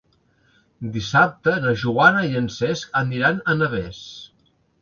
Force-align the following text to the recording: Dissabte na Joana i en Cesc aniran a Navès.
Dissabte 0.95 1.53
na 1.65 1.75
Joana 1.83 2.25
i 2.31 2.39
en 2.41 2.49
Cesc 2.57 2.99
aniran 3.05 3.41
a 3.55 3.59
Navès. 3.63 4.05